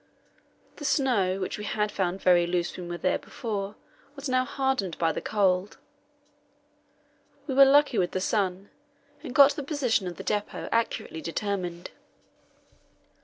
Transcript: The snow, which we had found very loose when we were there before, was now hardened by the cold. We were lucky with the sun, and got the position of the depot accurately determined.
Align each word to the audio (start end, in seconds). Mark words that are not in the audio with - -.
The 0.77 0.85
snow, 0.85 1.39
which 1.39 1.59
we 1.59 1.63
had 1.63 1.91
found 1.91 2.23
very 2.23 2.47
loose 2.47 2.75
when 2.75 2.87
we 2.87 2.93
were 2.93 2.97
there 2.97 3.19
before, 3.19 3.75
was 4.15 4.27
now 4.27 4.43
hardened 4.45 4.97
by 4.97 5.11
the 5.11 5.21
cold. 5.21 5.77
We 7.45 7.53
were 7.53 7.65
lucky 7.65 7.99
with 7.99 8.09
the 8.09 8.19
sun, 8.19 8.71
and 9.21 9.35
got 9.35 9.51
the 9.51 9.61
position 9.61 10.07
of 10.07 10.15
the 10.17 10.23
depot 10.23 10.69
accurately 10.71 11.21
determined. 11.21 11.91